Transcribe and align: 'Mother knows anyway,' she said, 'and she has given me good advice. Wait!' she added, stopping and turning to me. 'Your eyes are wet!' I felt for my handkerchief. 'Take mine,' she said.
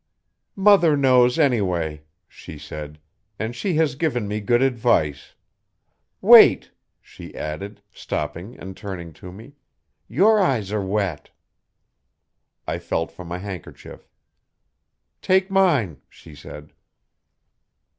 'Mother 0.55 0.97
knows 0.97 1.37
anyway,' 1.37 2.01
she 2.27 2.57
said, 2.57 2.97
'and 3.37 3.55
she 3.55 3.75
has 3.75 3.93
given 3.93 4.27
me 4.27 4.41
good 4.41 4.63
advice. 4.63 5.35
Wait!' 6.21 6.71
she 6.99 7.35
added, 7.35 7.83
stopping 7.93 8.57
and 8.57 8.75
turning 8.75 9.13
to 9.13 9.31
me. 9.31 9.53
'Your 10.07 10.39
eyes 10.39 10.71
are 10.71 10.83
wet!' 10.83 11.29
I 12.67 12.79
felt 12.79 13.11
for 13.11 13.25
my 13.25 13.37
handkerchief. 13.37 14.07
'Take 15.21 15.51
mine,' 15.51 16.01
she 16.09 16.33
said. 16.33 16.73